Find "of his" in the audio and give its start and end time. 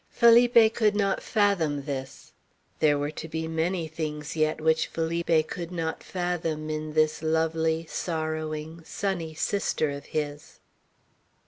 9.91-10.57